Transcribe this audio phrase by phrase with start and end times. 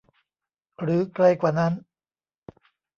[0.81, 1.73] หรือไกลกว่านั้น